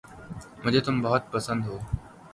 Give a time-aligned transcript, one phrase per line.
[0.63, 1.77] مجھے تم بہت پسند ہو